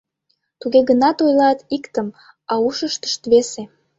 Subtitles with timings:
[0.59, 2.07] Туге гынат ойлат— иктым,
[2.51, 3.63] а ушыштышт— весе.